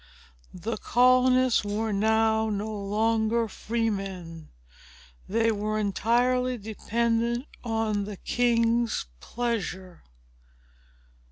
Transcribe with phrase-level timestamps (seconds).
[0.55, 4.49] The colonists were now no longer freemen;
[5.29, 10.01] they were entirely dependent on the king's pleasure.